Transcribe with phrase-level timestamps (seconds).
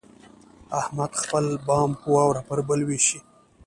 [0.79, 3.19] احمد خپل بام واوره پر بل وشي.